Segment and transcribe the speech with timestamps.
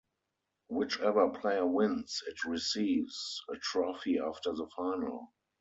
[0.67, 5.31] Whichever player wins it receives a trophy after the final.